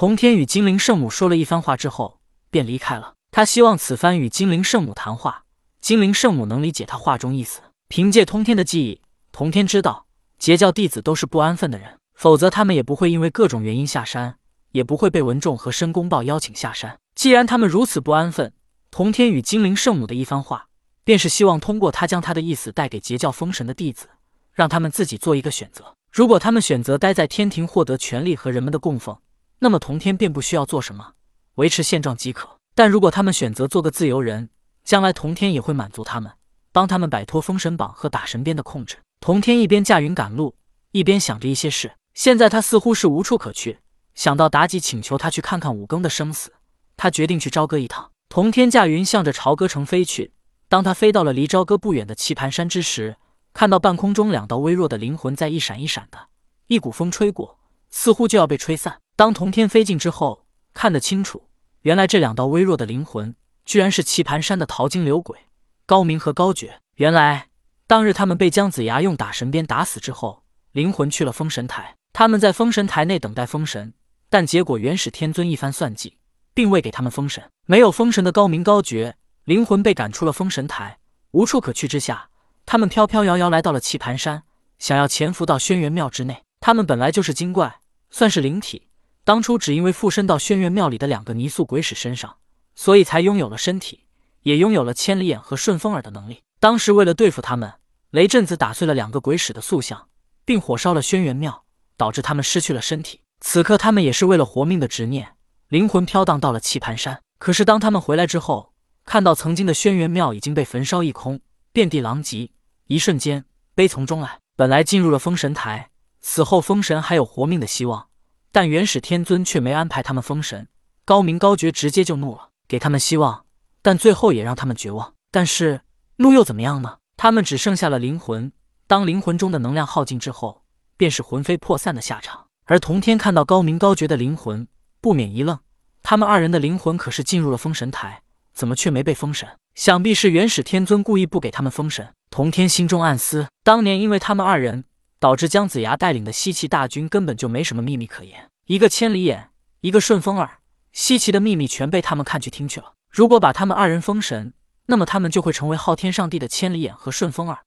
[0.00, 3.16] 童天与精灵圣母说了一番话之后，便离开了。
[3.30, 5.44] 他希望此番与精灵圣母谈话，
[5.82, 7.60] 精灵圣母能理解他话中意思。
[7.88, 10.06] 凭借通天的记忆，童天知道
[10.38, 14.36] 截教弟子都是不安分的人，否则他们也不会因为各种原因下山，
[14.72, 16.98] 也不会被文仲和申公豹邀请下山。
[17.14, 18.54] 既然他们如此不安分，
[18.90, 20.68] 童天与精灵圣母的一番话，
[21.04, 24.08] 便是希望通过他将他的意思带给截教封神的弟子，
[24.54, 25.94] 让他们自己做一个选择。
[26.10, 29.18] 如果他们选择待在天庭，获得权力和人们的供奉，
[29.62, 31.12] 那么童天便不需要做什么，
[31.56, 32.48] 维持现状即可。
[32.74, 34.48] 但如果他们选择做个自由人，
[34.84, 36.32] 将来童天也会满足他们，
[36.72, 38.96] 帮他们摆脱封神榜和打神鞭的控制。
[39.20, 40.56] 童天一边驾云赶路，
[40.92, 41.92] 一边想着一些事。
[42.14, 43.80] 现在他似乎是无处可去，
[44.14, 46.54] 想到妲己请求他去看看五更的生死，
[46.96, 48.10] 他决定去朝歌一趟。
[48.30, 50.32] 童天驾云向着朝歌城飞去。
[50.70, 53.16] 当他飞到了离朝歌不远的棋盘山之时，
[53.52, 56.28] 看到半空中两道微弱的灵魂在一闪一闪的，
[56.68, 57.58] 一股风吹过，
[57.90, 59.00] 似乎就要被吹散。
[59.20, 61.50] 当同天飞近之后，看得清楚。
[61.82, 65.38] 原来这两道微弱的灵魂，居然是棋盘山的淘金流鬼
[65.84, 66.80] 高明和高觉。
[66.94, 67.48] 原来
[67.86, 71.96] 当日他们被姜子牙用打神鞭打死之后，灵魂去了封神台。
[72.14, 73.92] 他们在封神台内等待封神，
[74.30, 76.16] 但结果元始天尊一番算计，
[76.54, 77.44] 并未给他们封神。
[77.66, 80.98] 没有封神的高明高觉，灵魂被赶出了封神台，
[81.32, 82.30] 无处可去之下，
[82.64, 84.44] 他们飘飘摇摇来到了棋盘山，
[84.78, 86.42] 想要潜伏到轩辕庙之内。
[86.60, 88.86] 他们本来就是精怪，算是灵体。
[89.24, 92.36] 当初只因为附身到轩辕庙里的两个泥塑鬼使身上，
[92.74, 94.04] 所以才拥有了身体，
[94.42, 96.42] 也拥有了千里眼和顺风耳的能力。
[96.58, 97.74] 当时为了对付他们，
[98.10, 100.08] 雷震子打碎了两个鬼使的塑像，
[100.44, 101.64] 并火烧了轩辕庙，
[101.96, 103.20] 导致他们失去了身体。
[103.40, 105.36] 此刻他们也是为了活命的执念，
[105.68, 107.22] 灵魂飘荡到了棋盘山。
[107.38, 108.74] 可是当他们回来之后，
[109.06, 111.40] 看到曾经的轩辕庙已经被焚烧一空，
[111.72, 112.50] 遍地狼藉，
[112.86, 114.38] 一瞬间悲从中来。
[114.56, 115.90] 本来进入了封神台，
[116.20, 118.08] 死后封神还有活命的希望。
[118.52, 120.68] 但元始天尊却没安排他们封神，
[121.04, 123.44] 高明高觉直接就怒了，给他们希望，
[123.80, 125.14] 但最后也让他们绝望。
[125.30, 125.82] 但是
[126.16, 126.98] 怒又怎么样呢？
[127.16, 128.50] 他们只剩下了灵魂，
[128.86, 130.64] 当灵魂中的能量耗尽之后，
[130.96, 132.46] 便是魂飞魄散的下场。
[132.64, 134.66] 而童天看到高明高觉的灵魂，
[135.00, 135.58] 不免一愣，
[136.02, 138.22] 他们二人的灵魂可是进入了封神台，
[138.52, 139.48] 怎么却没被封神？
[139.76, 142.12] 想必是元始天尊故意不给他们封神。
[142.30, 144.84] 童天心中暗思，当年因为他们二人。
[145.20, 149.50] 导致姜子牙带领的西岐大军根本就没什么秘密可言，一个千里眼，
[149.82, 150.60] 一个顺风耳，
[150.94, 152.94] 西岐的秘密全被他们看去听去了。
[153.10, 154.54] 如果把他们二人封神，
[154.86, 157.58] 那么他们就会成为昊天上帝的千里眼和顺风耳。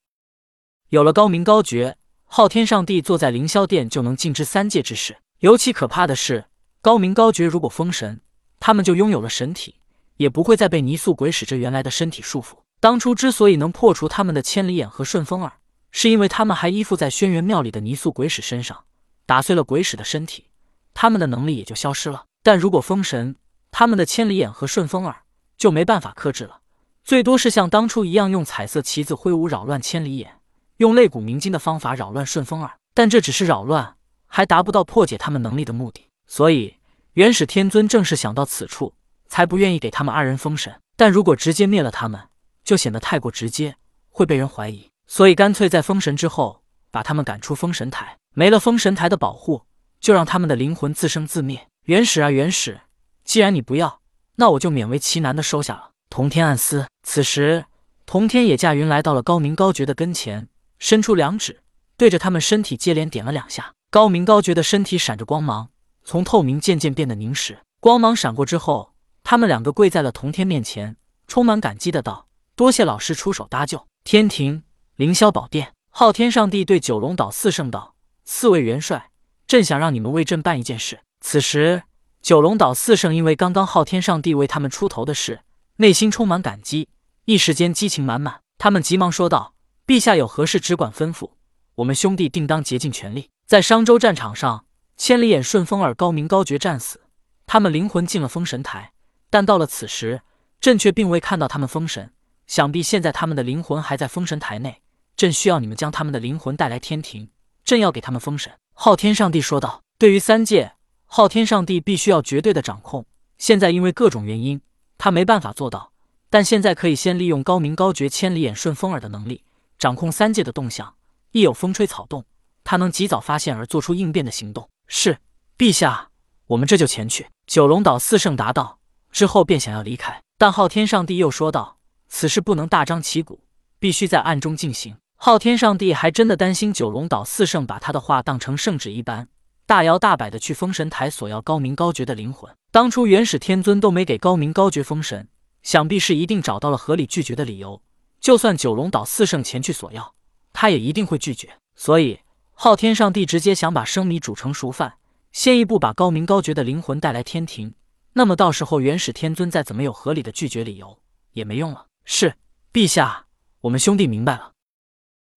[0.90, 5.20] 有了高明高觉，昊天上帝坐在凌霄殿就能尽知三界之事。
[5.40, 6.46] 尤其可怕的是，
[6.81, 8.22] 高明高觉如果封神，
[8.59, 9.75] 他们就拥有了神体，
[10.18, 12.56] 也不会再被泥塑鬼使这原来的身体束缚。
[12.80, 15.53] 当初之所以能破除他们的千里眼和顺风耳，
[15.95, 18.83] 是因为他们还依附在轩辕庙里的泥塑鬼使身上，
[19.27, 20.49] 打碎了鬼使的身体，
[20.93, 22.25] 他们的能力也就消失了。
[22.41, 23.35] 但如果封神，
[23.71, 25.15] 他们的千里眼和顺风耳
[25.55, 26.61] 就没办法克制了，
[27.03, 30.39] 最多是像当初一样用彩色旗子挥舞扰乱千里眼，
[30.77, 32.71] 用肋骨鸣金的方法扰乱顺风耳。
[32.95, 36.09] 但这只是扰乱，还达不到破解他们能力的目的。
[36.25, 36.77] 所以
[37.13, 38.95] 元始天尊正是想到此处，
[39.27, 40.79] 才不愿意给他们二人封神。
[40.97, 42.29] 但如果直接灭了他们，
[42.63, 43.75] 就显得太过直接，
[44.09, 44.89] 会被人怀疑。
[45.08, 49.64] 所以干脆在封神之后把他们赶出封神台，没了封神台的保护，
[50.00, 51.68] 就让他们的灵魂自生自灭。
[51.86, 52.81] 元始啊元始，
[53.24, 54.00] 既然你不要，
[54.36, 55.91] 那我就勉为其难的收下了。
[56.09, 56.88] 童天暗思。
[57.03, 57.66] 此时，
[58.06, 60.47] 童天也驾云来到了高明高觉的跟前，
[60.80, 61.62] 伸出两指，
[61.97, 63.74] 对着他们身体接连点了两下。
[63.91, 65.70] 高明高觉的身体闪着光芒，
[66.03, 67.59] 从透明渐渐变得凝实。
[67.80, 68.94] 光芒闪过之后，
[69.24, 70.96] 他们两个跪在了童天面前，
[71.28, 74.64] 充满感激的道：“多谢老师出手搭救。”天庭。
[74.95, 77.95] 凌霄宝殿，昊天上帝对九龙岛四圣道
[78.25, 79.09] ：“四位元帅，
[79.47, 81.81] 朕想让你们为朕办一件事。”此时，
[82.21, 85.41] 九龙岛四圣因为刚刚昊天上帝为他们出头的事，
[85.77, 86.89] 内心充满感激，
[87.25, 88.41] 一时间激情满满。
[88.59, 89.55] 他们急忙说道
[89.87, 91.31] ：“陛下有何事，只管吩咐，
[91.73, 97.01] 我们兄弟定当竭尽全力。”在商州战场上，千里眼、顺风耳、高明高觉战死，
[97.47, 98.91] 他们灵魂进了封神台，
[99.31, 100.22] 但到了此时，
[100.61, 102.11] 朕却并未看到他们封神。
[102.53, 104.84] 想必现在他们的灵魂还在封神台内。
[105.17, 107.29] 朕需要你们将他们的灵魂带来天庭，
[107.66, 109.82] 朕要给他们封神。”昊天上帝说道。
[109.97, 110.73] 对于三界，
[111.08, 113.08] 昊天上帝必须要绝对的掌控。
[113.40, 114.61] 现在因为各种原因，
[115.00, 115.94] 他没办法做到，
[116.29, 119.44] 但现在可以先利用高明高绝、千里眼、顺风耳的能力，
[119.79, 120.94] 掌控三界的动向。
[121.32, 122.23] 一有风吹草动，
[122.64, 124.70] 他能及早发现而做出应变的行动。
[124.85, 125.17] 是，
[125.58, 126.09] 陛下，
[126.46, 127.29] 我们这就前去。
[127.47, 128.78] 九龙岛四圣答道。
[129.11, 131.78] 之后便想要离开，但昊天上帝又说道
[132.15, 133.39] ：“此事不能大张旗鼓，
[133.79, 139.27] 必须在暗中进行。”昊天上帝还真的担心九龙岛四圣把他的话当成圣旨一般，
[139.65, 142.53] 大摇大摆的去封神台索要高明高觉的灵魂。
[142.71, 145.27] 当初元始天尊都没给高明高觉封神，
[145.63, 147.81] 想必是一定找到了合理拒绝的理由。
[148.21, 150.13] 就算九龙岛四圣前去索要，
[150.53, 151.57] 他也一定会拒绝。
[151.75, 152.19] 所以
[152.51, 154.93] 昊天上帝直接想把生米煮成熟饭，
[155.31, 157.73] 先一步把高明高觉的灵魂带来天庭。
[158.13, 160.99] 那么到时候元始天尊再怎么有合理的拒绝理由
[161.31, 161.87] 也没用了。
[162.05, 162.35] 是，
[162.72, 163.28] 陛下，
[163.61, 164.53] 我们兄弟明白了。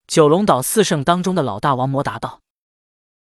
[0.07, 2.41] 九龙岛四圣当中的老大王魔答道。